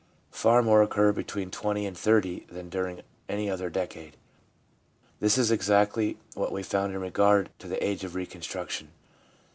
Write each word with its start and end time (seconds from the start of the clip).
Far 0.31 0.63
more 0.63 0.81
occur 0.81 1.11
between 1.11 1.51
20 1.51 1.85
and 1.85 1.95
30 1.95 2.47
than 2.49 2.69
during 2.69 3.03
any 3.29 3.51
other 3.51 3.69
decade. 3.69 4.17
This 5.19 5.37
is 5.37 5.51
exactly 5.51 6.17
what 6.33 6.51
we 6.51 6.63
found 6.63 6.91
in 6.95 7.01
regard 7.01 7.51
to 7.59 7.67
the 7.67 7.85
age 7.87 8.03
of 8.03 8.15
reconstruction. 8.15 8.93